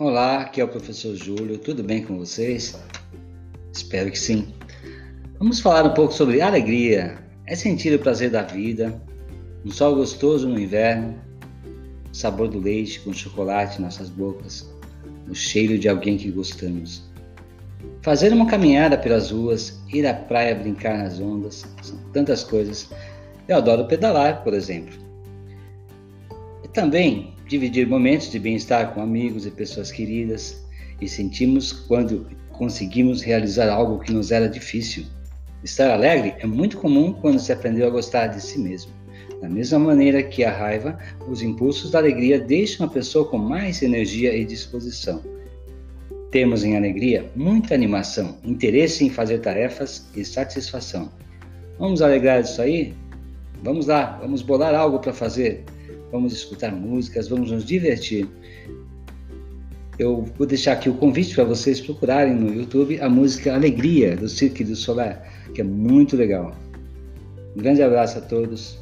[0.00, 2.80] Olá, aqui é o professor Júlio, tudo bem com vocês?
[3.72, 4.54] Espero que sim.
[5.40, 7.18] Vamos falar um pouco sobre alegria.
[7.48, 9.02] É sentir o prazer da vida,
[9.66, 11.20] um sol gostoso no inverno,
[12.12, 14.72] o sabor do leite com chocolate em nossas bocas,
[15.28, 17.02] o cheiro de alguém que gostamos.
[18.00, 22.88] Fazer uma caminhada pelas ruas, ir à praia brincar nas ondas, são tantas coisas.
[23.48, 24.94] Eu adoro pedalar, por exemplo.
[26.62, 30.62] E também dividir momentos de bem-estar com amigos e pessoas queridas
[31.00, 35.06] e sentimos quando conseguimos realizar algo que nos era difícil.
[35.64, 38.92] Estar alegre é muito comum quando se aprendeu a gostar de si mesmo.
[39.40, 43.82] Da mesma maneira que a raiva, os impulsos da alegria deixam a pessoa com mais
[43.82, 45.22] energia e disposição.
[46.30, 51.10] Temos em alegria muita animação, interesse em fazer tarefas e satisfação.
[51.78, 52.92] Vamos alegrar isso aí?
[53.62, 55.64] Vamos lá, vamos bolar algo para fazer
[56.10, 58.28] vamos escutar músicas, vamos nos divertir.
[59.98, 64.28] Eu vou deixar aqui o convite para vocês procurarem no YouTube a música Alegria, do
[64.28, 65.16] Cirque du Soleil,
[65.54, 66.54] que é muito legal.
[67.56, 68.78] Um grande abraço a todos.